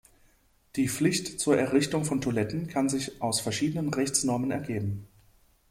Die 0.77 0.87
Pflicht 0.89 1.39
zur 1.39 1.59
Errichtung 1.59 2.05
von 2.05 2.21
Toiletten 2.21 2.65
kann 2.65 2.89
sich 2.89 3.21
aus 3.21 3.39
verschiedenen 3.39 3.93
Rechtsnormen 3.93 4.49
ergeben. 4.49 5.05